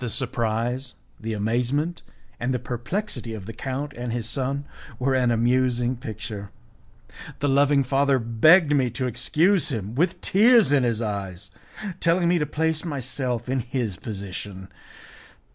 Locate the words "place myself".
12.44-13.48